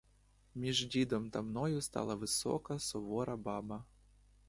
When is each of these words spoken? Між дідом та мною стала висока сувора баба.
Між 0.55 0.85
дідом 0.87 1.29
та 1.29 1.41
мною 1.41 1.81
стала 1.81 2.15
висока 2.15 2.79
сувора 2.79 3.37
баба. 3.37 3.85